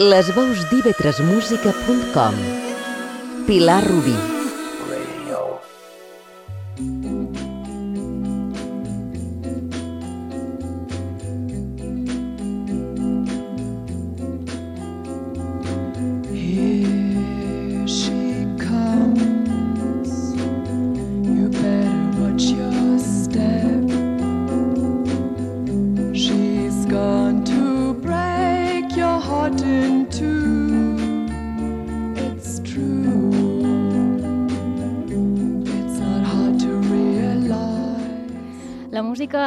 Les 0.00 0.30
veus 0.32 0.62
d'ivetresmusica.com 0.70 2.36
Pilar 3.46 3.82
Rubí 3.84 4.39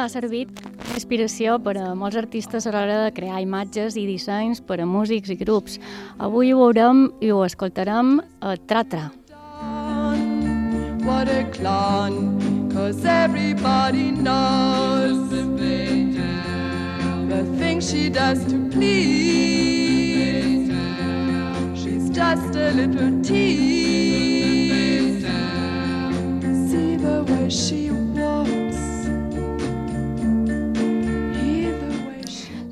ha 0.04 0.10
servit 0.12 0.52
d'inspiració 0.84 1.56
per 1.64 1.78
a 1.80 1.94
molts 1.96 2.18
artistes 2.20 2.68
a 2.68 2.74
l'hora 2.74 3.00
de 3.06 3.12
crear 3.16 3.40
imatges 3.42 3.96
i 3.96 4.04
dissenys 4.06 4.60
per 4.60 4.82
a 4.84 4.86
músics 4.86 5.32
i 5.32 5.38
grups. 5.40 5.80
Avui 6.20 6.52
ho 6.52 6.60
veurem 6.60 7.08
i 7.24 7.32
ho 7.32 7.40
escoltarem 7.46 8.18
a 8.40 8.56
Tratra. 8.68 9.10
What 11.04 11.28
a 11.28 11.44
clown, 11.52 12.70
cause 12.72 13.04
everybody 13.04 14.10
knows 14.10 15.30
the 15.30 15.44
things 17.58 17.90
she 17.90 18.08
does 18.08 18.44
to 18.46 18.70
please. 18.70 20.70
She's 21.80 22.10
just 22.10 22.56
a 22.56 22.72
little 22.72 23.22
tease. 23.22 25.22
See 26.70 26.96
the 26.96 27.24
way 27.28 27.50
she 27.50 27.83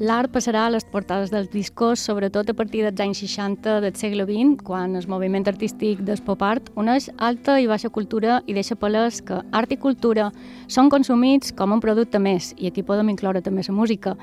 L'art 0.02 0.32
passarà 0.34 0.64
a 0.66 0.70
les 0.74 0.82
portades 0.82 1.30
dels 1.30 1.46
discos, 1.52 2.00
sobretot 2.02 2.48
a 2.50 2.54
partir 2.58 2.80
dels 2.82 2.98
anys 3.04 3.20
60 3.22 3.76
del 3.84 3.94
segle 3.94 4.24
XX, 4.26 4.64
quan 4.66 4.96
el 4.98 5.04
moviment 5.06 5.46
artístic 5.46 6.00
del 6.02 6.18
pop 6.26 6.40
art 6.42 6.72
uneix 6.74 7.06
alta 7.22 7.60
i 7.62 7.68
baixa 7.70 7.92
cultura 7.94 8.40
i 8.50 8.56
deixa 8.56 8.74
palès 8.74 9.20
que 9.22 9.38
art 9.54 9.70
i 9.70 9.78
cultura 9.78 10.32
són 10.66 10.90
consumits 10.90 11.54
com 11.54 11.76
un 11.76 11.84
producte 11.84 12.18
més, 12.18 12.50
i 12.58 12.66
aquí 12.66 12.82
podem 12.82 13.12
incloure 13.14 13.44
també 13.46 13.62
la 13.62 13.76
música. 13.76 14.16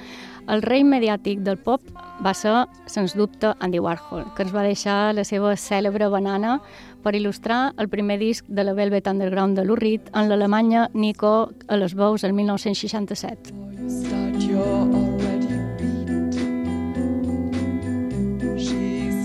El 0.52 0.66
rei 0.67 0.83
mediàtic 0.83 1.47
del 1.47 1.55
pop 1.55 1.80
va 2.25 2.33
ser, 2.33 2.66
sens 2.85 3.16
dubte, 3.16 3.53
Andy 3.59 3.80
Warhol, 3.80 4.27
que 4.35 4.44
ens 4.44 4.52
va 4.52 4.67
deixar 4.67 5.13
la 5.16 5.23
seva 5.23 5.55
cèlebre 5.55 6.09
banana 6.09 6.59
per 7.03 7.16
il·lustrar 7.16 7.72
el 7.77 7.88
primer 7.88 8.19
disc 8.19 8.44
de 8.50 8.67
la 8.67 8.75
Velvet 8.75 9.07
Underground 9.07 9.55
de 9.55 9.63
Reed 9.63 10.11
en 10.13 10.27
l'Alemanya 10.27 10.89
Nico 10.94 11.53
a 11.69 11.77
les 11.77 11.95
veus 11.95 12.25
el 12.25 12.33
1967. 12.33 13.69
you 13.89 13.89
start, 13.89 14.35
you're 14.44 14.61
already 14.61 15.08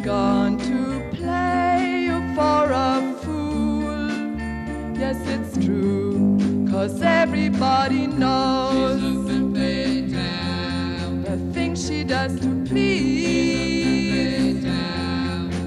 gone 0.04 0.58
to 0.58 1.02
play 1.16 2.02
you 2.04 2.20
for 2.34 2.70
a 2.70 3.14
fool. 3.22 4.06
Yes, 4.98 5.16
it's 5.26 5.56
true, 5.64 6.36
cause 6.70 7.00
everybody 7.00 8.06
knows 8.06 9.00
the 11.24 11.38
things 11.54 11.86
she 11.86 12.04
does 12.04 12.38
to 12.40 12.64
please. 12.66 14.62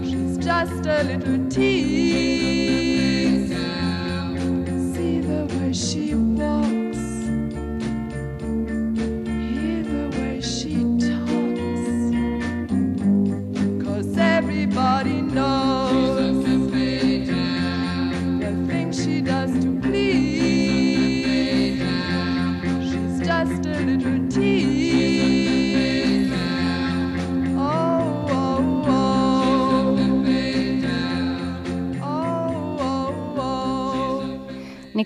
She's 0.04 0.38
just 0.38 0.86
a 0.86 1.04
little 1.04 1.50
tease. 1.50 3.50
See 4.94 5.20
the 5.20 5.48
way 5.58 5.74
she 5.74 6.14
walks. 6.14 6.77
Everybody 15.38 15.77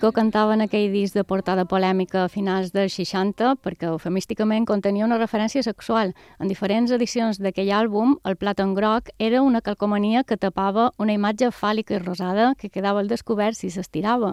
Nico 0.01 0.15
cantava 0.17 0.55
en 0.57 0.63
aquell 0.65 0.87
disc 0.89 1.13
de 1.13 1.21
portada 1.21 1.61
polèmica 1.69 2.23
a 2.23 2.29
finals 2.33 2.71
dels 2.73 2.95
60 2.97 3.51
perquè 3.61 3.85
eufemísticament 3.85 4.63
contenia 4.65 5.05
una 5.05 5.19
referència 5.19 5.61
sexual. 5.61 6.15
En 6.41 6.49
diferents 6.49 6.89
edicions 6.95 7.37
d'aquell 7.37 7.69
àlbum, 7.69 8.15
el 8.25 8.33
plat 8.33 8.57
en 8.63 8.73
groc 8.73 9.11
era 9.21 9.43
una 9.45 9.61
calcomania 9.61 10.23
que 10.23 10.39
tapava 10.41 10.87
una 10.97 11.13
imatge 11.13 11.51
fàl·lica 11.53 11.93
i 11.93 12.01
rosada 12.01 12.55
que 12.57 12.71
quedava 12.73 12.97
al 13.03 13.11
descobert 13.13 13.59
si 13.59 13.69
s'estirava. 13.69 14.31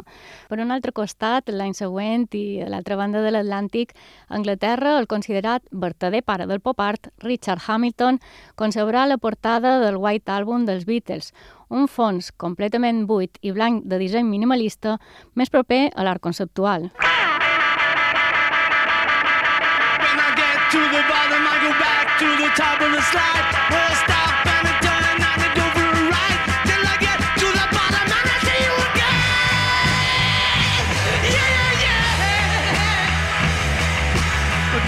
Per 0.49 0.57
un 0.57 0.73
altre 0.73 0.95
costat, 0.97 1.53
l'any 1.53 1.77
següent 1.77 2.25
i 2.33 2.63
a 2.65 2.71
l'altra 2.73 2.97
banda 2.97 3.21
de 3.21 3.35
l'Atlàntic, 3.37 3.93
Anglaterra, 4.41 4.97
el 4.97 5.11
considerat 5.13 5.69
vertader 5.69 6.25
pare 6.25 6.49
del 6.49 6.65
pop 6.65 6.81
art, 6.81 7.13
Richard 7.21 7.61
Hamilton, 7.69 8.23
concebrà 8.57 9.05
la 9.05 9.21
portada 9.21 9.77
del 9.85 10.01
White 10.01 10.33
Album 10.33 10.65
dels 10.65 10.89
Beatles, 10.89 11.35
un 11.71 11.87
fons 11.89 12.31
completament 12.37 13.05
buit 13.07 13.39
i 13.43 13.53
blanc 13.53 13.85
de 13.85 13.99
disseny 14.01 14.29
minimalista 14.29 14.97
més 15.35 15.51
proper 15.51 15.89
a 15.95 16.05
l'art 16.07 16.23
conceptual. 16.23 16.91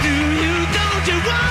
Do 0.01 0.09
you, 0.09 0.65
don't 0.73 1.07
you 1.07 1.29
want 1.29 1.50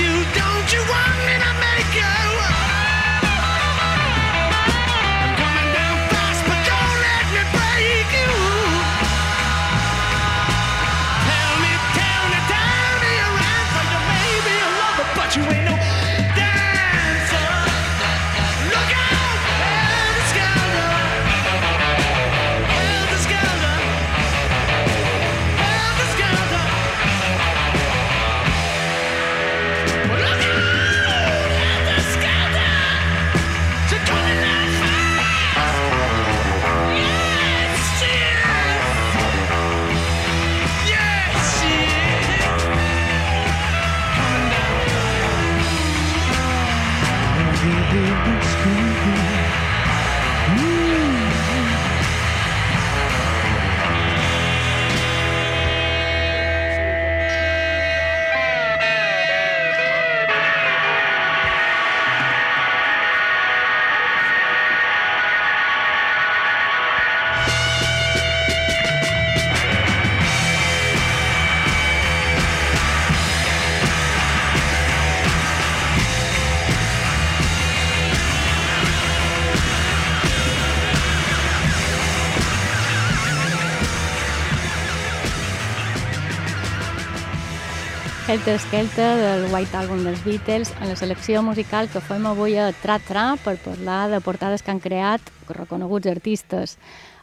Helter 88.31 88.59
Skelter 88.59 89.17
del 89.17 89.53
White 89.53 89.75
Album 89.75 90.05
dels 90.05 90.21
Beatles 90.23 90.69
en 90.79 90.87
la 90.87 90.95
selecció 90.95 91.41
musical 91.43 91.89
que 91.91 91.99
fem 91.99 92.23
avui 92.29 92.53
a 92.55 92.69
Tra 92.79 92.95
Tra 93.03 93.25
per 93.43 93.57
parlar 93.59 94.05
de 94.07 94.21
portades 94.23 94.61
que 94.63 94.71
han 94.71 94.79
creat 94.79 95.25
reconeguts 95.49 96.07
artistes. 96.07 96.77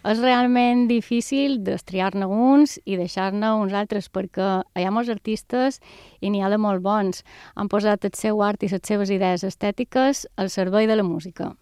És 0.04 0.20
realment 0.20 0.82
difícil 0.90 1.62
destriar-ne 1.64 2.28
uns 2.28 2.76
i 2.84 2.98
deixar-ne 3.00 3.54
uns 3.56 3.72
altres 3.72 4.10
perquè 4.12 4.50
hi 4.76 4.84
ha 4.84 4.92
molts 4.92 5.08
artistes 5.14 5.80
i 6.20 6.28
n'hi 6.28 6.42
ha 6.44 6.52
de 6.52 6.58
molt 6.60 6.84
bons. 6.84 7.24
Han 7.56 7.72
posat 7.72 8.04
el 8.04 8.12
seu 8.12 8.44
art 8.44 8.60
i 8.60 8.68
les 8.68 8.84
seves 8.84 9.08
idees 9.08 9.48
estètiques 9.48 10.26
al 10.36 10.52
servei 10.52 10.92
de 10.92 11.00
la 11.00 11.08
música. 11.08 11.54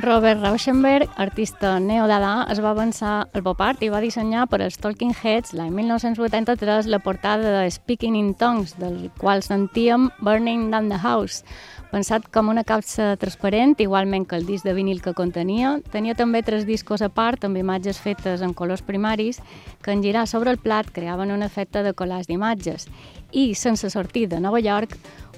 Robert 0.00 0.40
Rauschenberg, 0.40 1.10
artista 1.20 1.74
neodadà, 1.78 2.46
es 2.48 2.60
va 2.64 2.70
avançar 2.72 3.26
al 3.36 3.42
pop 3.44 3.58
art 3.60 3.82
i 3.84 3.90
va 3.92 4.00
dissenyar 4.00 4.46
per 4.48 4.62
als 4.64 4.78
Talking 4.80 5.12
Heads 5.12 5.52
l'any 5.52 5.74
1983 5.76 6.88
la 6.88 7.02
portada 7.04 7.50
de 7.58 7.70
Speaking 7.70 8.16
in 8.16 8.30
Tongues, 8.32 8.72
del 8.80 9.10
qual 9.18 9.44
sentíem 9.44 10.08
Burning 10.24 10.70
Down 10.72 10.88
the 10.88 10.96
House. 11.04 11.44
Pensat 11.92 12.30
com 12.32 12.48
una 12.48 12.64
capsa 12.64 13.12
transparent, 13.20 13.76
igualment 13.84 14.24
que 14.24 14.40
el 14.40 14.46
disc 14.48 14.64
de 14.64 14.72
vinil 14.72 15.02
que 15.04 15.12
contenia, 15.12 15.76
tenia 15.92 16.16
també 16.16 16.40
tres 16.46 16.64
discos 16.64 17.04
a 17.04 17.10
part 17.12 17.44
amb 17.44 17.60
imatges 17.60 18.00
fetes 18.00 18.40
en 18.40 18.54
colors 18.56 18.80
primaris 18.80 19.42
que 19.84 19.92
en 19.92 20.00
girar 20.00 20.26
sobre 20.26 20.50
el 20.50 20.62
plat 20.62 20.88
creaven 20.88 21.30
un 21.30 21.42
efecte 21.42 21.84
de 21.84 21.92
collage 21.92 22.30
d'imatges. 22.30 22.88
I, 23.32 23.52
sense 23.54 23.90
sortir 23.90 24.30
de 24.30 24.40
Nova 24.40 24.64
York, 24.64 24.96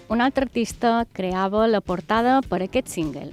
un 0.08 0.20
altre 0.20 0.46
artista 0.46 1.00
creava 1.12 1.66
la 1.66 1.80
portada 1.80 2.42
per 2.46 2.62
aquest 2.62 2.86
single. 2.86 3.32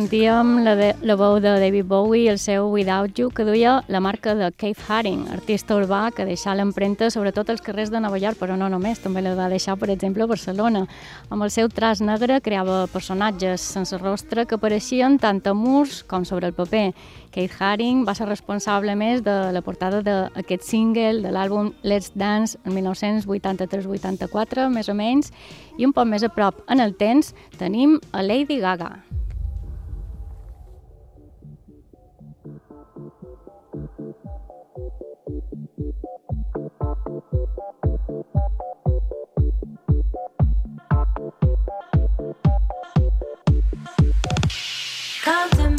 Sentíem 0.00 0.64
la, 0.64 0.72
de, 0.76 0.94
la 1.04 1.12
veu 1.12 1.34
de 1.44 1.50
David 1.60 1.84
Bowie 1.84 2.22
i 2.24 2.28
el 2.32 2.38
seu 2.40 2.70
Without 2.72 3.18
You, 3.20 3.28
que 3.36 3.44
duia 3.44 3.82
la 3.92 4.00
marca 4.00 4.32
de 4.34 4.46
Keith 4.56 4.80
Haring, 4.88 5.26
artista 5.28 5.76
urbà 5.76 6.06
que 6.16 6.24
deixà 6.24 6.54
l'empremta 6.56 7.10
sobretot 7.12 7.50
als 7.52 7.60
carrers 7.60 7.92
de 7.92 8.00
Nova 8.00 8.16
York, 8.16 8.38
però 8.40 8.56
no 8.56 8.70
només, 8.72 9.02
també 9.04 9.20
la 9.20 9.34
va 9.36 9.50
deixar, 9.52 9.76
per 9.76 9.90
exemple, 9.92 10.24
a 10.24 10.30
Barcelona. 10.30 10.86
Amb 11.28 11.44
el 11.44 11.52
seu 11.52 11.68
traç 11.68 12.00
negre 12.00 12.40
creava 12.40 12.86
personatges 12.88 13.60
sense 13.60 14.00
rostre 14.00 14.46
que 14.48 14.56
apareixien 14.56 15.20
tant 15.20 15.44
a 15.44 15.52
murs 15.52 16.00
com 16.08 16.24
sobre 16.24 16.48
el 16.48 16.56
paper. 16.56 16.94
Keith 17.36 17.60
Haring 17.60 18.06
va 18.08 18.16
ser 18.16 18.32
responsable 18.32 18.96
més 18.96 19.20
de 19.20 19.36
la 19.52 19.60
portada 19.60 20.00
d'aquest 20.00 20.64
single 20.64 21.20
de 21.20 21.28
l'àlbum 21.28 21.74
Let's 21.84 22.16
Dance 22.16 22.56
en 22.64 22.72
1983-84, 22.80 24.70
més 24.72 24.88
o 24.88 24.96
menys, 24.96 25.28
i 25.76 25.84
un 25.84 25.92
poc 25.92 26.08
més 26.08 26.24
a 26.24 26.32
prop 26.32 26.64
en 26.72 26.80
el 26.80 26.96
temps 26.96 27.34
tenim 27.60 28.00
a 28.16 28.24
Lady 28.24 28.64
Gaga. 28.64 28.94
Sometimes 45.30 45.69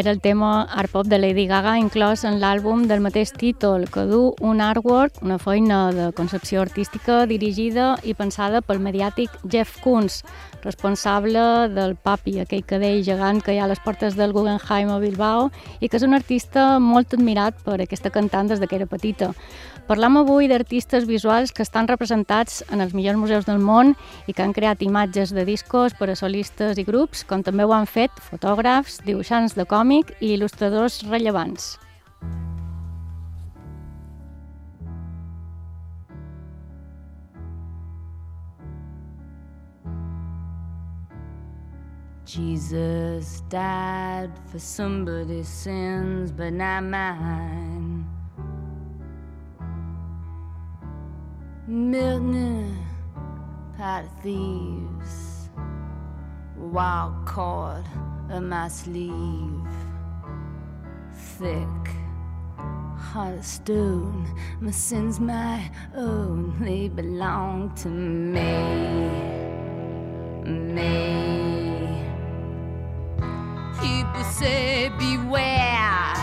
era 0.00 0.10
el 0.12 0.20
tema 0.20 0.62
Art 0.62 0.90
Pop 0.90 1.06
de 1.06 1.18
Lady 1.18 1.44
Gaga 1.46 1.74
inclòs 1.76 2.22
en 2.24 2.38
l'àlbum 2.40 2.86
del 2.88 3.02
mateix 3.04 3.34
títol, 3.36 3.84
que 3.92 4.06
du 4.08 4.30
un 4.40 4.62
artwork, 4.64 5.18
una 5.20 5.36
feina 5.36 5.90
de 5.92 6.06
concepció 6.16 6.62
artística 6.62 7.26
dirigida 7.28 7.98
i 8.02 8.14
pensada 8.16 8.62
pel 8.64 8.80
mediàtic 8.80 9.34
Jeff 9.44 9.76
Koons, 9.84 10.22
responsable 10.64 11.42
del 11.76 11.98
Papi, 12.00 12.38
aquell 12.40 12.64
cadell 12.64 13.04
gegant 13.04 13.42
que 13.44 13.52
hi 13.52 13.60
ha 13.60 13.66
a 13.68 13.72
les 13.74 13.82
portes 13.84 14.16
del 14.16 14.32
Guggenheim 14.32 14.88
a 14.88 14.96
Bilbao 15.04 15.50
i 15.80 15.88
que 15.88 16.00
és 16.00 16.06
un 16.08 16.16
artista 16.16 16.78
molt 16.80 17.12
admirat 17.12 17.60
per 17.66 17.82
aquesta 17.84 18.08
cantant 18.08 18.48
des 18.48 18.60
de 18.60 18.68
que 18.70 18.80
era 18.80 18.88
petita. 18.88 19.34
Parlam 19.90 20.20
avui 20.20 20.46
d'artistes 20.46 21.02
visuals 21.02 21.50
que 21.50 21.64
estan 21.66 21.88
representats 21.90 22.60
en 22.70 22.78
els 22.78 22.92
millors 22.94 23.18
museus 23.18 23.46
del 23.48 23.58
món 23.58 23.96
i 24.30 24.32
que 24.32 24.44
han 24.44 24.52
creat 24.54 24.84
imatges 24.86 25.32
de 25.34 25.42
discos 25.42 25.96
per 25.98 26.06
a 26.12 26.14
solistes 26.14 26.78
i 26.78 26.84
grups, 26.86 27.24
com 27.26 27.42
també 27.42 27.66
ho 27.66 27.72
han 27.74 27.90
fet 27.90 28.22
fotògrafs, 28.22 29.00
dibuixants 29.02 29.58
de 29.58 29.66
còmic 29.66 30.12
i 30.20 30.36
il·lustradors 30.36 31.00
rellevants. 31.10 31.74
Jesus 42.30 43.42
died 43.50 44.30
for 44.52 44.60
somebody's 44.60 45.48
sins, 45.48 46.30
but 46.30 46.52
not 46.52 46.84
mine. 46.84 47.99
Milton, 51.70 52.84
pot 53.78 54.02
of 54.02 54.22
thieves, 54.24 55.50
wild 56.56 57.24
cord 57.26 57.84
of 58.28 58.42
my 58.42 58.66
sleeve, 58.66 59.68
thick 61.14 61.54
heart 62.98 63.38
of 63.38 63.44
stone. 63.44 64.26
My 64.60 64.72
sins, 64.72 65.20
my 65.20 65.70
own, 65.94 66.56
they 66.60 66.88
belong 66.88 67.72
to 67.76 67.88
me. 67.88 68.50
Me. 70.74 72.02
People 73.80 74.24
say 74.24 74.88
beware, 74.98 76.14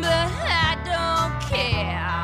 but 0.00 0.32
I 0.42 0.76
don't 0.84 1.40
care 1.48 2.19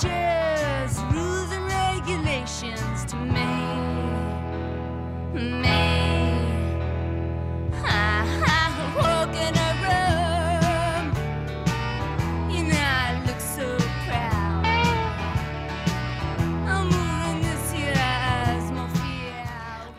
just 0.00 1.00
rules 1.10 1.50
and 1.50 1.64
regulations 1.66 3.04
to 3.06 3.16
me, 3.16 3.46
me. 5.34 5.78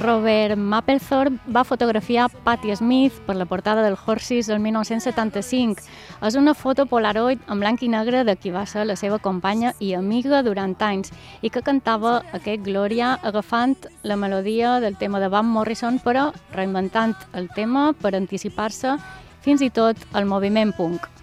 Robert 0.09 0.57
Mapplethorpe 0.57 1.37
va 1.53 1.61
fotografiar 1.63 2.31
Patti 2.43 2.75
Smith 2.75 3.19
per 3.27 3.35
la 3.35 3.45
portada 3.45 3.83
del 3.83 3.93
Horses 3.93 4.47
el 4.49 4.57
1975. 4.59 5.83
És 6.25 6.37
una 6.39 6.55
foto 6.57 6.87
Polaroid 6.89 7.43
en 7.45 7.61
blanc 7.61 7.83
i 7.85 7.91
negre 7.93 8.23
de 8.25 8.33
qui 8.33 8.49
va 8.49 8.65
ser 8.65 8.87
la 8.89 8.95
seva 8.97 9.19
companya 9.21 9.75
i 9.77 9.91
amiga 9.93 10.41
durant 10.41 10.73
anys 10.81 11.13
i 11.45 11.53
que 11.53 11.61
cantava 11.61 12.23
aquest 12.33 12.65
Gloria 12.65 13.19
agafant 13.21 13.77
la 14.01 14.17
melodia 14.17 14.79
del 14.79 14.97
tema 14.97 15.21
de 15.21 15.29
Van 15.29 15.45
Morrison 15.45 16.01
però 16.01 16.31
reinventant 16.57 17.13
el 17.37 17.45
tema 17.53 17.91
per 17.93 18.15
anticipar-se 18.17 18.97
fins 19.45 19.61
i 19.61 19.69
tot 19.69 20.09
al 20.13 20.25
moviment 20.25 20.73
punk. 20.73 21.18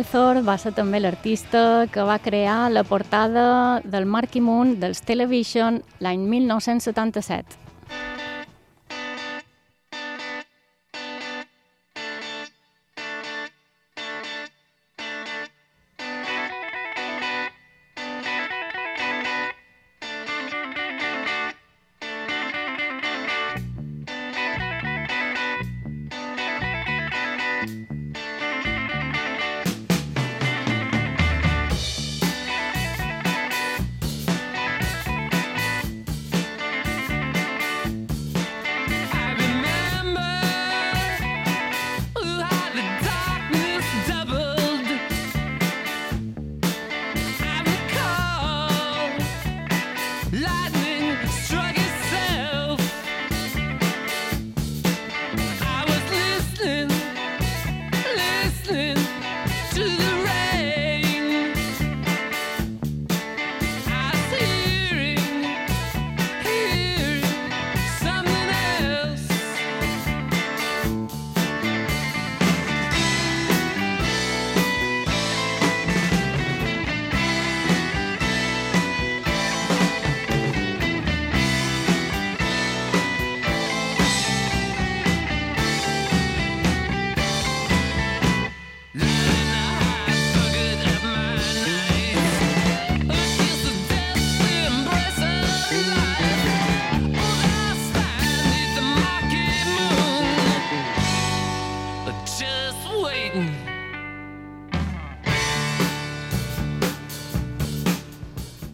Mapplethorpe 0.00 0.46
va 0.46 0.54
ser 0.56 0.70
també 0.72 0.96
l'artista 1.00 1.84
que 1.92 2.00
va 2.08 2.16
crear 2.24 2.70
la 2.72 2.84
portada 2.88 3.82
del 3.84 4.06
Marquee 4.08 4.40
Moon 4.40 4.78
dels 4.80 5.04
Television 5.04 5.82
l'any 6.00 6.24
1977. 6.24 7.69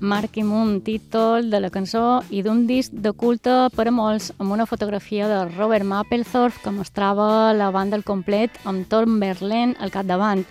Marc 0.06 0.36
i 0.38 0.44
Moon, 0.46 0.80
títol 0.86 1.50
de 1.50 1.58
la 1.58 1.70
cançó 1.74 2.22
i 2.30 2.42
d'un 2.46 2.62
disc 2.68 2.94
de 2.94 3.10
culte 3.10 3.56
per 3.74 3.88
a 3.90 3.94
molts 3.94 4.30
amb 4.38 4.54
una 4.54 4.66
fotografia 4.70 5.26
de 5.26 5.40
Robert 5.56 5.84
Mapplethorpe 5.84 6.62
que 6.62 6.74
mostrava 6.78 7.52
la 7.58 7.72
banda 7.74 7.98
al 7.98 8.06
complet 8.06 8.60
amb 8.64 8.86
Tom 8.86 9.18
Verlaine 9.18 9.74
al 9.82 9.90
capdavant. 9.90 10.46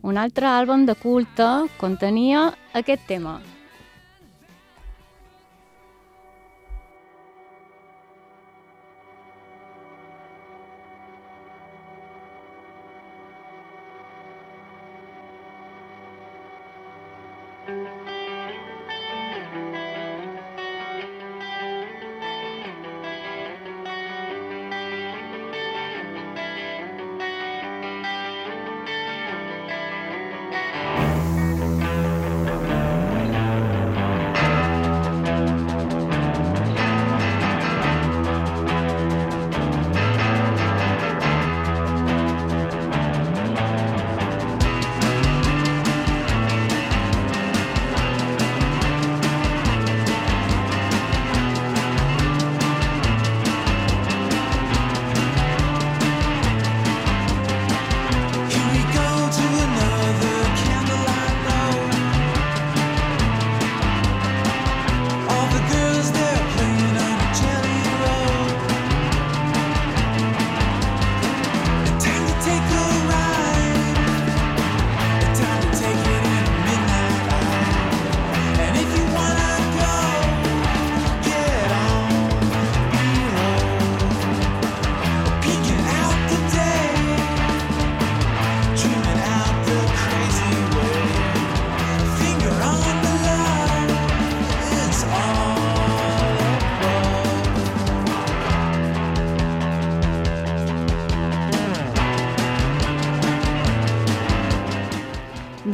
Un 0.00 0.20
altre 0.20 0.48
àlbum 0.48 0.88
de 0.88 0.96
culte 0.96 1.50
contenia 1.80 2.48
aquest 2.72 3.04
tema. 3.06 3.40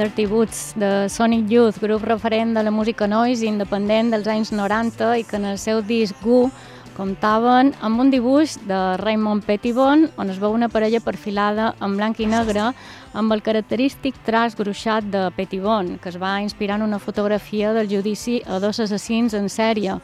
Dirty 0.01 0.25
Boots, 0.25 0.73
de 0.81 1.11
Sonic 1.11 1.51
Youth, 1.51 1.77
grup 1.79 2.03
referent 2.05 2.55
de 2.57 2.63
la 2.63 2.71
música 2.71 3.05
noise 3.07 3.45
independent 3.45 4.09
dels 4.15 4.31
anys 4.33 4.49
90 4.49 5.11
i 5.21 5.27
que 5.29 5.37
en 5.37 5.45
el 5.45 5.59
seu 5.61 5.83
disc 5.85 6.17
Goo 6.25 6.47
comptaven 6.97 7.75
amb 7.85 8.01
un 8.01 8.09
dibuix 8.09 8.55
de 8.65 8.79
Raymond 8.97 9.45
Pettibon 9.45 10.07
on 10.17 10.33
es 10.33 10.41
veu 10.41 10.57
una 10.57 10.71
parella 10.73 11.03
perfilada 11.05 11.75
en 11.85 11.99
blanc 12.01 12.17
i 12.17 12.31
negre 12.33 12.71
amb 13.13 13.37
el 13.37 13.45
característic 13.45 14.17
traç 14.25 14.57
gruixat 14.57 15.05
de 15.13 15.27
Pettibon, 15.37 15.99
que 16.01 16.09
es 16.09 16.17
va 16.17 16.39
inspirar 16.41 16.81
en 16.81 16.89
una 16.89 16.99
fotografia 16.99 17.75
del 17.77 17.93
judici 17.93 18.41
a 18.47 18.57
dos 18.59 18.81
assassins 18.81 19.37
en 19.37 19.53
sèrie. 19.53 20.01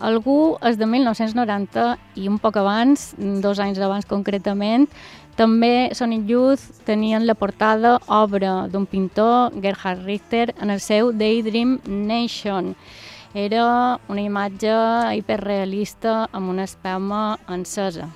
Algú 0.00 0.56
és 0.64 0.80
de 0.80 0.88
1990 0.88 1.84
i 2.16 2.26
un 2.28 2.40
poc 2.42 2.56
abans, 2.58 3.12
dos 3.16 3.60
anys 3.62 3.78
abans 3.78 4.08
concretament, 4.08 4.88
també 5.36 5.90
Sonic 5.94 6.28
Youth 6.30 6.82
tenien 6.86 7.26
la 7.26 7.34
portada 7.34 7.98
obra 8.06 8.68
d'un 8.70 8.86
pintor, 8.86 9.52
Gerhard 9.60 10.04
Richter, 10.06 10.54
en 10.60 10.70
el 10.70 10.80
seu 10.80 11.12
Daydream 11.12 11.80
Nation. 11.86 12.74
Era 13.34 13.98
una 14.08 14.22
imatge 14.22 14.74
hiperrealista 15.18 16.28
amb 16.32 16.54
una 16.54 16.68
espelma 16.70 17.24
encesa. 17.48 18.10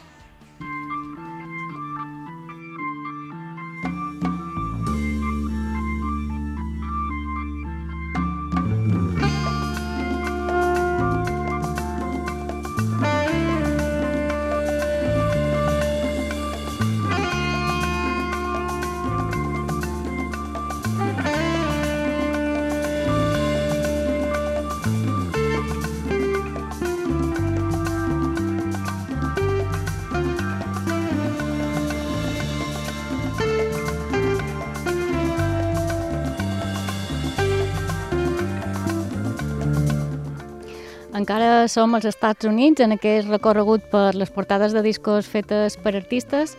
Encara 41.29 41.69
som 41.69 41.93
als 41.93 42.07
Estats 42.09 42.47
Units 42.49 42.81
en 42.81 42.95
aquest 42.95 43.29
recorregut 43.29 43.83
per 43.93 44.14
les 44.17 44.31
portades 44.33 44.73
de 44.73 44.81
discos 44.81 45.27
fetes 45.29 45.77
per 45.77 45.93
artistes, 45.93 46.55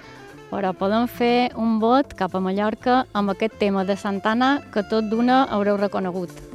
però 0.52 0.76
podem 0.78 1.08
fer 1.10 1.50
un 1.58 1.80
vot 1.82 2.14
cap 2.14 2.38
a 2.38 2.44
Mallorca 2.46 3.00
amb 3.18 3.34
aquest 3.34 3.58
tema 3.58 3.82
de 3.82 3.98
Santana 3.98 4.60
que 4.70 4.86
tot 4.86 5.10
d'una 5.10 5.48
haureu 5.50 5.82
reconegut. 5.82 6.49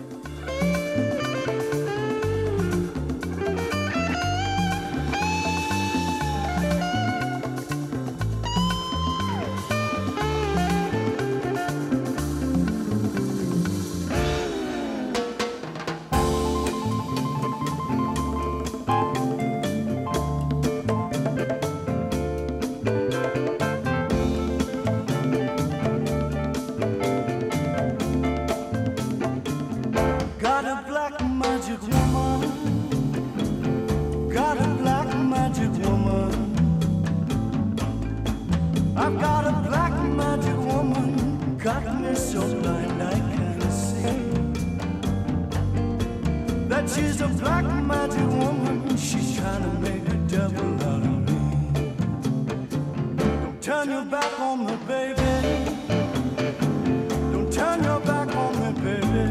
She's 46.87 47.21
a 47.21 47.29
black 47.29 47.65
magic 47.65 48.29
woman. 48.29 48.97
She's 48.97 49.37
trying 49.37 49.63
to 49.63 49.69
make 49.81 50.09
a 50.09 50.17
devil 50.29 50.75
out 50.83 51.03
of 51.03 51.19
me. 51.29 51.93
Don't 53.17 53.63
turn 53.63 53.91
your 53.91 54.05
back 54.05 54.41
on 54.41 54.67
me, 54.67 54.77
baby. 54.87 55.23
Don't 57.33 57.53
turn 57.53 57.83
your 57.83 58.01
back 58.01 58.35
on 58.37 58.53
me, 58.61 58.73
baby. 58.83 59.31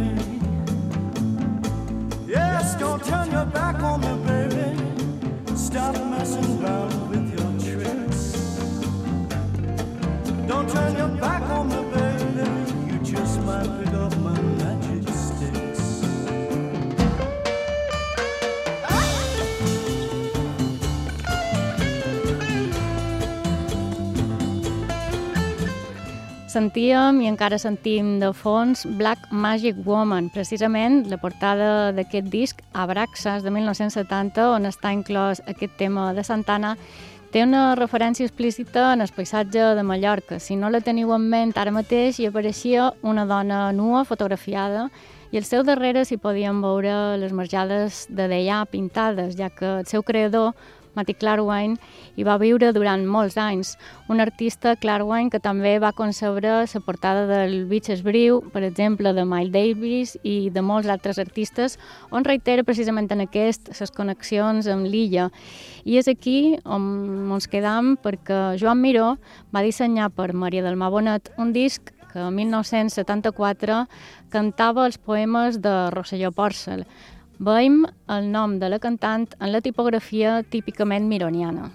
Yes, 2.27 2.75
don't 2.75 3.03
turn 3.03 3.31
your 3.31 3.45
back 3.45 3.81
on 3.81 4.01
me, 4.01 4.13
baby. 4.27 5.55
Stop 5.55 5.95
messing 6.07 6.63
around 6.63 7.09
with 7.09 7.29
your 7.37 7.51
tricks. 7.59 8.23
Don't 10.47 10.69
turn 10.69 10.95
your 10.97 11.09
back 11.19 11.43
on 11.49 11.69
me, 11.69 11.82
Sentíem 26.53 27.17
i 27.23 27.25
encara 27.31 27.57
sentim 27.57 28.19
de 28.21 28.27
fons 28.37 28.83
Black 28.99 29.31
Magic 29.31 29.79
Woman, 29.87 30.27
precisament 30.29 30.99
la 31.09 31.17
portada 31.17 31.89
d'aquest 31.97 32.27
disc 32.29 32.59
Abraxas 32.77 33.41
de 33.41 33.49
1970, 33.49 34.51
on 34.59 34.69
està 34.69 34.91
inclòs 34.93 35.41
aquest 35.49 35.73
tema 35.79 36.11
de 36.13 36.21
Santana, 36.21 36.75
té 37.33 37.41
una 37.41 37.63
referència 37.73 38.27
explícita 38.29 38.91
en 38.93 39.01
el 39.01 39.09
paisatge 39.15 39.71
de 39.73 39.87
Mallorca. 39.87 40.37
Si 40.37 40.53
no 40.53 40.69
la 40.69 40.83
teniu 40.85 41.15
en 41.17 41.25
ment, 41.31 41.55
ara 41.57 41.73
mateix 41.73 42.21
hi 42.21 42.29
apareixia 42.29 42.91
una 43.01 43.25
dona 43.25 43.71
nua 43.73 44.05
fotografiada 44.05 44.91
i 45.33 45.41
al 45.41 45.49
seu 45.49 45.65
darrere 45.65 46.05
s'hi 46.05 46.19
podien 46.21 46.61
veure 46.61 47.17
les 47.17 47.33
marjades 47.33 48.05
de 48.13 48.29
Deià 48.29 48.61
pintades, 48.69 49.33
ja 49.41 49.49
que 49.49 49.79
el 49.79 49.89
seu 49.89 50.05
creador, 50.05 50.53
Matty 50.95 51.15
Clarwine, 51.17 51.77
hi 52.15 52.25
va 52.27 52.37
viure 52.41 52.71
durant 52.75 53.05
molts 53.09 53.37
anys. 53.37 53.75
Un 54.09 54.21
artista, 54.21 54.75
Clarwine, 54.75 55.31
que 55.33 55.41
també 55.43 55.77
va 55.79 55.93
concebre 55.93 56.59
la 56.63 56.81
portada 56.85 57.25
del 57.27 57.65
Beaches 57.65 58.03
Brew, 58.03 58.41
per 58.53 58.63
exemple, 58.63 59.13
de 59.13 59.25
Miles 59.25 59.53
Davis 59.53 60.17
i 60.23 60.49
de 60.53 60.61
molts 60.61 60.89
altres 60.89 61.19
artistes, 61.19 61.77
on 62.11 62.23
reitera 62.23 62.63
precisament 62.63 63.09
en 63.11 63.25
aquest 63.25 63.73
les 63.79 63.91
connexions 63.91 64.67
amb 64.67 64.85
l'illa. 64.85 65.29
I 65.83 65.97
és 65.99 66.07
aquí 66.07 66.57
on 66.63 67.33
ens 67.33 67.49
quedam 67.49 67.95
perquè 67.97 68.55
Joan 68.61 68.81
Miró 68.81 69.17
va 69.53 69.65
dissenyar 69.65 70.11
per 70.13 70.33
Maria 70.33 70.63
del 70.63 70.79
Mar 70.79 70.91
Bonet 70.93 71.33
un 71.37 71.53
disc 71.53 71.91
que 72.13 72.21
en 72.21 72.35
1974 72.35 73.87
cantava 74.29 74.85
els 74.85 74.99
poemes 75.01 75.57
de 75.61 75.73
Rosselló 75.93 76.29
Pòrcel. 76.31 76.85
Veiem 77.43 77.81
el 78.13 78.27
nom 78.31 78.53
de 78.59 78.69
la 78.71 78.77
cantant 78.79 79.25
en 79.43 79.49
la 79.51 79.59
tipografia 79.59 80.41
típicament 80.55 81.09
mironiana. 81.11 81.71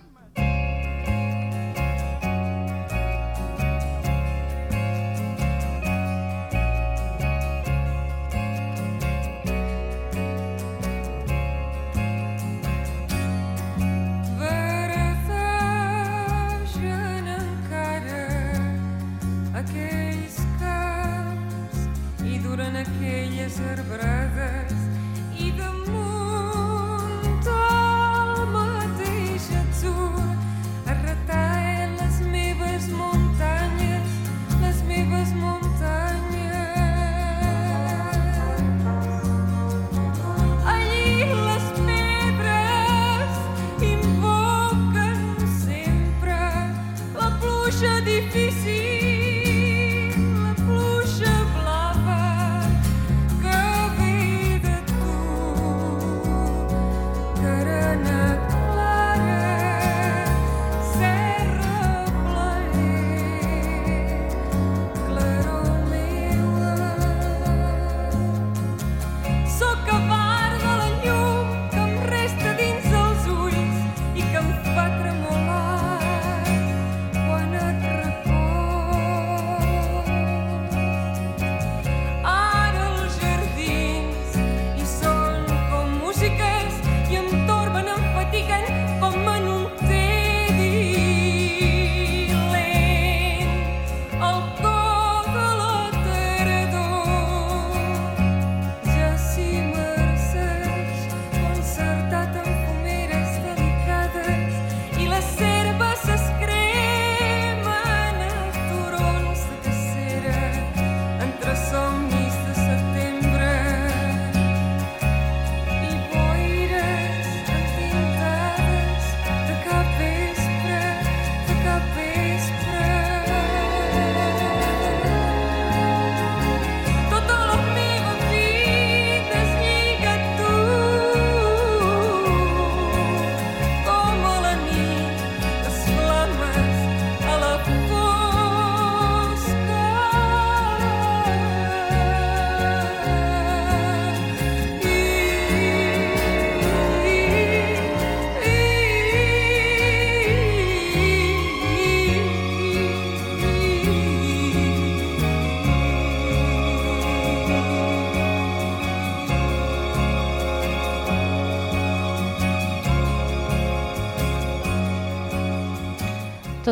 I 22.29 22.39
duren 22.45 22.77
aquelles 22.77 23.61
arbrades 23.61 24.68
la 47.81 47.87
pluja 47.87 48.01
difícil, 48.01 48.78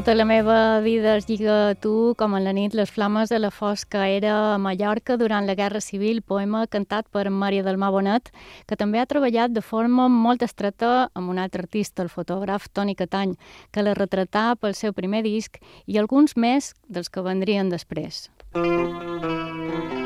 Tota 0.07 0.15
la 0.15 0.25
meva 0.25 0.79
vida 0.83 1.17
es 1.17 1.27
lliga 1.27 1.71
a 1.71 1.75
tu, 1.75 2.15
com 2.15 2.37
en 2.39 2.45
la 2.47 2.53
nit 2.55 2.77
les 2.79 2.93
flames 2.95 3.27
de 3.27 3.41
la 3.41 3.51
fosca. 3.51 4.05
Era 4.07 4.55
a 4.55 4.59
Mallorca 4.63 5.17
durant 5.19 5.49
la 5.51 5.57
Guerra 5.59 5.81
Civil, 5.83 6.21
poema 6.23 6.69
cantat 6.71 7.09
per 7.11 7.25
Maria 7.29 7.65
del 7.67 7.75
Mar 7.77 7.91
Bonet, 7.91 8.31
que 8.71 8.79
també 8.79 9.03
ha 9.03 9.09
treballat 9.11 9.51
de 9.51 9.65
forma 9.67 10.07
molt 10.07 10.47
estreta 10.47 11.11
amb 11.13 11.35
un 11.35 11.43
altre 11.43 11.67
artista, 11.67 12.07
el 12.07 12.15
fotògraf 12.15 12.71
Toni 12.71 12.95
Catany, 12.95 13.35
que 13.75 13.83
la 13.83 13.99
retratà 13.99 14.53
pel 14.55 14.79
seu 14.79 14.95
primer 14.95 15.25
disc 15.27 15.59
i 15.91 15.99
alguns 15.99 16.39
més 16.39 16.77
dels 16.87 17.11
que 17.11 17.27
vendrien 17.27 17.67
després. 17.67 18.29
Una 18.55 20.06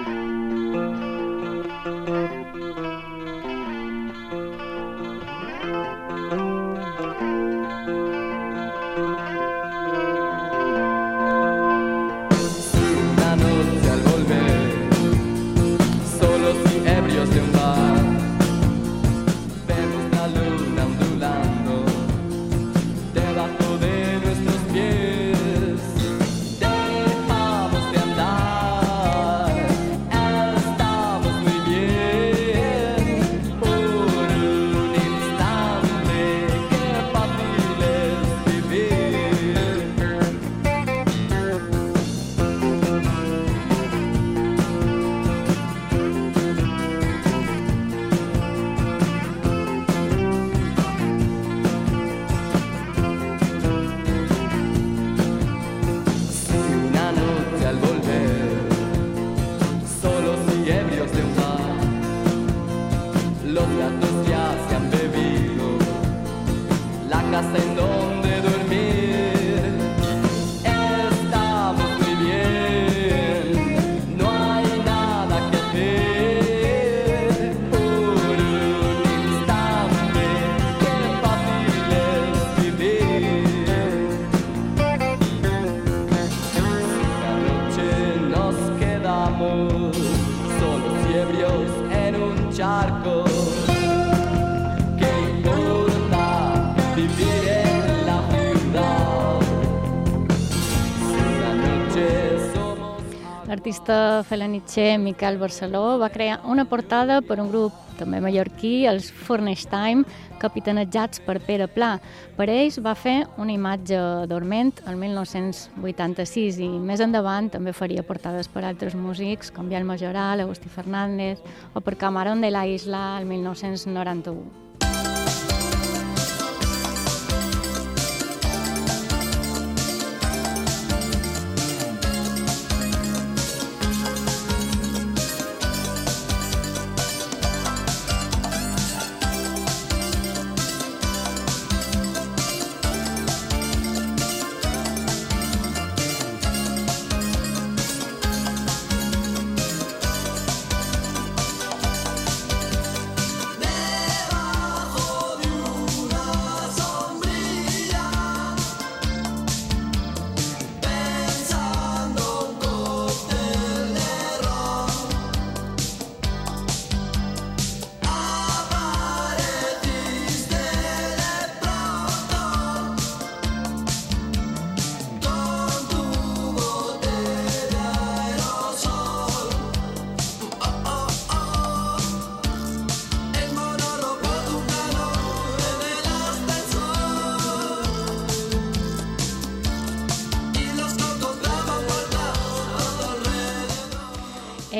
L'artista 103.90 104.22
felanitxer 104.22 104.98
Miquel 105.02 105.36
Barceló 105.36 105.98
va 105.98 106.10
crear 106.14 106.40
una 106.46 106.64
portada 106.64 107.20
per 107.26 107.40
un 107.42 107.48
grup 107.50 107.74
també 107.98 108.20
mallorquí, 108.22 108.86
els 108.86 109.08
Furnish 109.10 109.66
Time, 109.66 110.04
capitanejats 110.38 111.18
per 111.26 111.40
Pere 111.42 111.66
Pla. 111.66 111.96
Per 112.38 112.46
ells 112.48 112.78
va 112.78 112.94
fer 112.94 113.26
una 113.36 113.50
imatge 113.50 113.98
dorment 114.30 114.70
el 114.86 114.94
1986 114.94 116.62
i 116.62 116.70
més 116.70 117.02
endavant 117.02 117.50
també 117.50 117.74
faria 117.74 118.06
portades 118.06 118.46
per 118.46 118.62
altres 118.62 118.94
músics 118.94 119.50
com 119.50 119.68
Biel 119.68 119.84
Majoral, 119.84 120.46
Agustí 120.46 120.70
Fernández 120.70 121.42
o 121.74 121.82
per 121.82 121.98
Camarón 121.98 122.46
de 122.46 122.54
la 122.54 122.68
Isla 122.70 123.18
el 123.18 123.26
1991. 123.26 124.69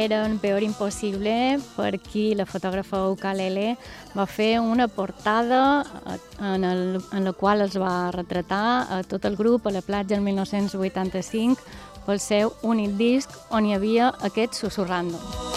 Era 0.05 0.25
un 0.25 0.39
peor 0.39 0.63
impossible 0.63 1.59
per 1.77 1.99
qui 2.01 2.31
la 2.35 2.47
fotògrafa 2.49 3.03
Ukalele 3.13 3.75
va 4.17 4.27
fer 4.27 4.59
una 4.61 4.89
portada 4.89 5.61
eh, 6.07 6.19
en, 6.55 6.65
el, 6.65 6.83
en 7.13 7.29
la 7.29 7.33
qual 7.33 7.67
es 7.67 7.77
va 7.79 8.11
retratar 8.17 8.87
a 8.89 9.03
tot 9.05 9.29
el 9.29 9.37
grup 9.37 9.67
a 9.67 9.75
la 9.77 9.85
platja 9.85 10.17
el 10.17 10.25
1985 10.25 11.61
pel 12.07 12.19
seu 12.19 12.57
únic 12.63 12.97
disc 12.97 13.39
on 13.51 13.69
hi 13.69 13.77
havia 13.77 14.13
aquest 14.31 14.57
Susurrando. 14.57 15.19
Por 15.19 15.50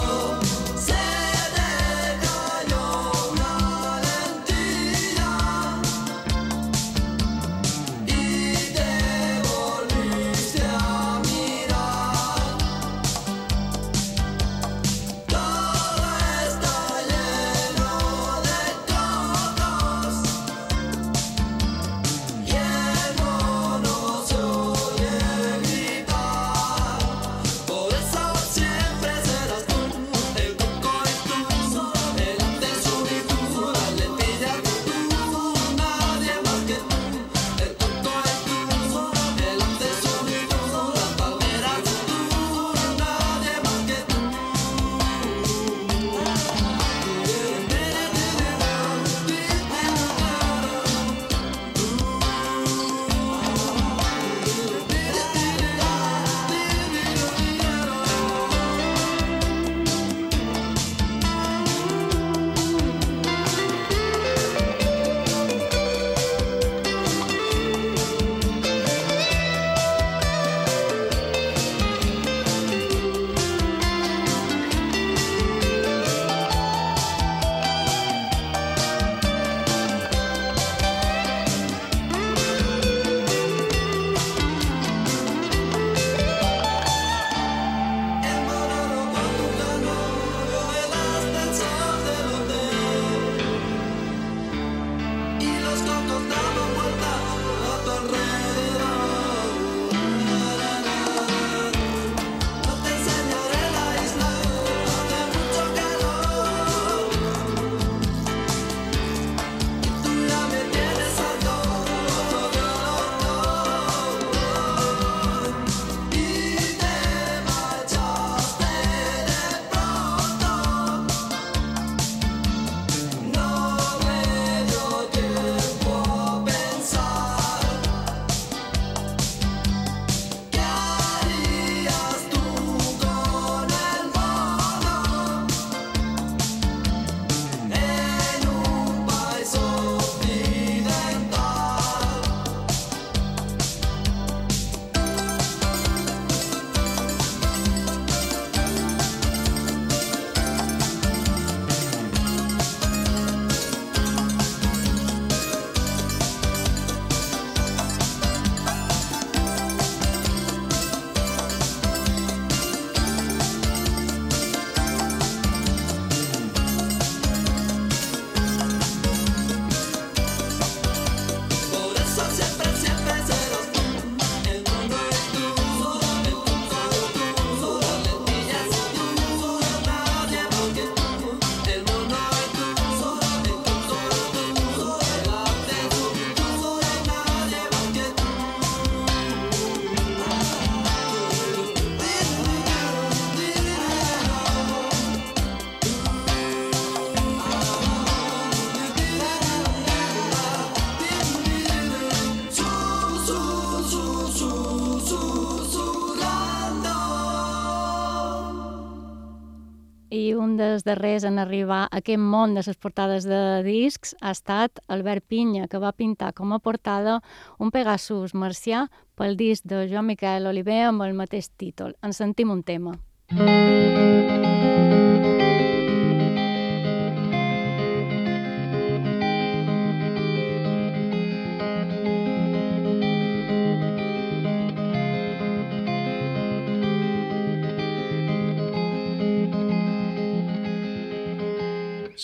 darrers 210.94 211.24
en 211.24 211.38
arribar 211.38 211.84
a 211.84 211.98
aquest 211.98 212.22
món 212.22 212.54
de 212.54 212.62
les 212.64 212.78
portades 212.78 213.26
de 213.28 213.62
discs 213.66 214.14
ha 214.20 214.32
estat 214.34 214.80
Albert 214.88 215.26
Pinya, 215.28 215.68
que 215.68 215.82
va 215.82 215.92
pintar 215.92 216.32
com 216.34 216.54
a 216.54 216.60
portada 216.62 217.20
un 217.58 217.74
Pegasus 217.74 218.34
marcià 218.34 218.86
pel 219.18 219.36
disc 219.36 219.66
de 219.66 219.86
Joan 219.90 220.08
Miquel 220.12 220.46
Oliver 220.46 220.84
amb 220.88 221.06
el 221.06 221.14
mateix 221.18 221.50
títol. 221.58 221.98
En 222.02 222.14
sentim 222.14 222.54
un 222.54 222.62
tema. 222.62 222.94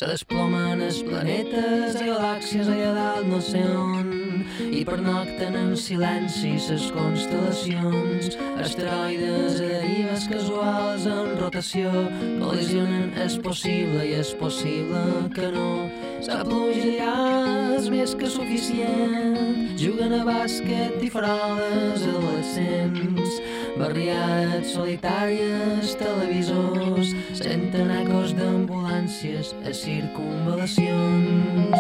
Se 0.01 0.07
desplomen 0.09 0.81
els 0.81 1.03
planetes 1.05 1.99
i 2.01 2.07
galàxies 2.07 2.71
allà 2.73 2.93
dalt 2.97 3.27
no 3.29 3.37
sé 3.45 3.61
on. 3.69 4.07
I 4.73 4.81
pernocten 4.89 5.59
en 5.61 5.75
silenci 5.77 6.55
ses 6.65 6.87
constel·lacions. 6.95 8.31
Asteroides 8.65 9.59
i 9.61 9.69
derives 9.75 10.25
casuals 10.33 11.05
en 11.05 11.35
rotació. 11.43 11.93
Col·lisionen 12.41 13.13
és 13.27 13.37
possible 13.45 14.09
i 14.09 14.17
és 14.23 14.33
possible 14.41 15.05
que 15.37 15.53
no. 15.53 15.69
La 16.31 16.41
pluja 16.49 17.13
és 17.77 17.93
més 17.93 18.17
que 18.17 18.33
suficient. 18.33 19.37
Juguen 19.85 20.17
a 20.17 20.25
bàsquet 20.25 20.97
i 21.05 21.13
faroles 21.13 22.09
adolescents 22.09 23.37
barriades 23.81 24.75
solitàries, 24.75 25.95
televisors, 25.97 27.15
ecos 28.03 28.35
d'ambulàncies 28.37 29.55
a 29.65 29.73
circunvalacions. 29.75 31.79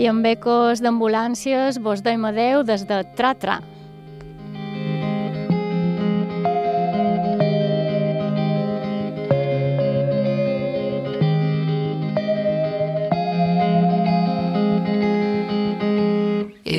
I 0.00 0.06
amb 0.10 0.26
ecos 0.26 0.82
d'ambulàncies 0.82 1.78
vos 1.84 2.02
doim 2.02 2.24
adeu 2.26 2.64
des 2.66 2.86
de 2.88 3.04
Tra-Tra. 3.16 3.60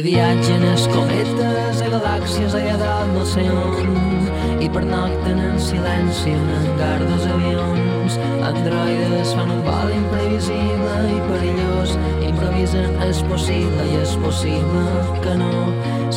I 0.01 0.03
viatgen 0.03 0.63
els 0.65 0.87
cometes 0.89 1.81
a 1.85 1.87
galàxies 1.93 2.55
allà 2.57 2.71
dalt 2.79 3.11
no 3.13 3.25
sé 3.31 3.43
on 3.53 4.55
i 4.57 4.69
pernocten 4.73 5.37
en 5.45 5.59
silenci 5.61 6.33
en 6.33 6.47
hangar 6.55 7.03
dos 7.03 7.27
avions. 7.35 8.17
Androides 8.47 9.35
fan 9.37 9.53
un 9.53 9.61
vol 9.67 9.93
imprevisible 9.93 10.95
i 11.05 11.21
perillós, 11.27 11.93
improvisen 12.31 12.97
és 13.05 13.21
possible 13.29 13.85
i 13.91 14.01
és 14.01 14.17
possible 14.25 14.87
que 15.21 15.37
no. 15.43 15.53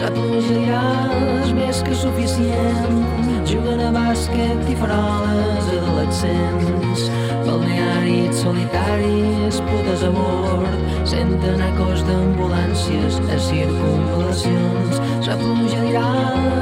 La 0.01 0.09
pluja 0.17 0.65
ja 0.65 0.83
és 1.43 1.53
més 1.61 1.85
que 1.85 2.01
suficient, 2.07 3.34
juguen 3.47 3.81
a 3.81 3.91
bàsquet 3.93 4.69
i 4.71 4.75
faroles 4.79 5.67
adolescents. 5.77 7.09
Balnearis 7.45 8.41
solitaris, 8.41 9.61
putes 9.69 10.03
a 10.03 10.11
bord, 10.15 10.79
senten 11.05 11.61
ecos 11.69 12.05
d'ambulàncies 12.09 13.21
a 13.29 13.39
circunvalacions. 13.49 15.01
La 15.29 15.37
pluja 15.41 15.81
dirà 15.85 16.09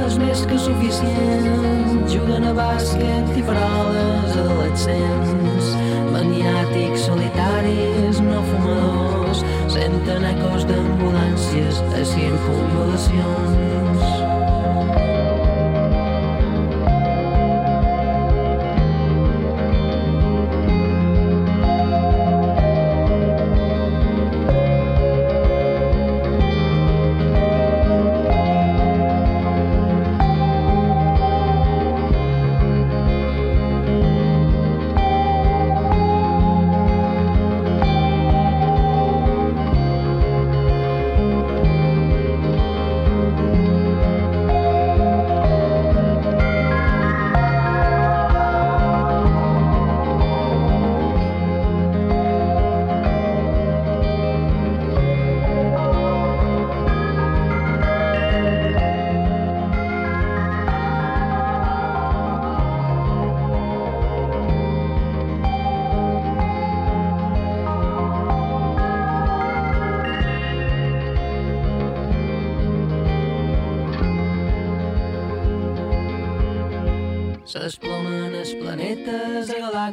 és 0.06 0.18
més 0.22 0.44
que 0.48 0.58
suficient, 0.58 2.02
juguen 2.10 2.48
a 2.50 2.54
bàsquet 2.56 3.34
i 3.38 3.44
faroles 3.46 4.38
adolescents. 4.44 5.74
Maniàtics 6.12 7.06
solitaris, 7.08 8.22
no 8.26 8.42
fumadors, 8.50 9.44
senten 9.78 10.26
ecos 10.34 10.66
d'ambulàncies 10.70 11.84
a 11.92 12.08
circunvalacions. 12.14 13.71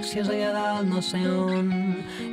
Galàxies 0.10 0.30
allà 0.34 0.50
dalt 0.54 0.88
no 0.90 1.02
sé 1.06 1.20
on 1.22 1.68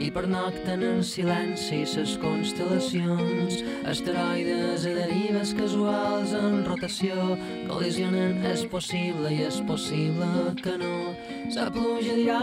i 0.00 0.10
pernocten 0.10 0.82
en 0.82 1.02
silenci 1.04 1.84
ses 1.84 2.16
constel·lacions. 2.22 3.60
Asteroides 3.84 4.86
i 4.88 4.94
derives 4.96 5.52
casuals 5.52 6.32
en 6.32 6.64
rotació 6.64 7.36
col·lisionen 7.68 8.40
és 8.48 8.64
possible 8.72 9.28
i 9.28 9.44
és 9.44 9.60
possible 9.68 10.56
que 10.62 10.72
no. 10.80 11.12
La 11.52 11.68
pluja 11.70 12.16
dirà 12.16 12.40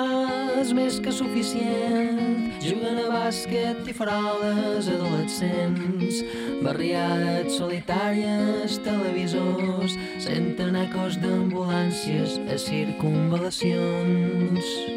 és 0.62 0.70
més 0.78 1.02
que 1.02 1.12
suficient. 1.12 2.54
Juguen 2.62 3.02
a 3.02 3.10
bàsquet 3.10 3.90
i 3.90 3.94
faroles 3.98 4.86
adolescents. 4.86 6.22
Barriades 6.62 7.58
solitàries, 7.58 8.78
televisors, 8.86 9.98
senten 10.22 10.78
ecos 10.86 11.18
d'ambulàncies 11.26 12.38
a 12.46 12.62
circunvalacions. 12.70 14.93